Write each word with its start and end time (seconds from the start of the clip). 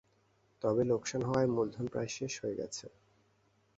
তবে 0.61 0.81
লোকসান 0.83 1.21
হওয়ায় 1.23 1.49
মূলধন 1.55 1.85
প্রায় 1.87 2.09
শেষ 2.17 2.33
হয়ে 2.41 2.55
গেছে। 2.55 2.85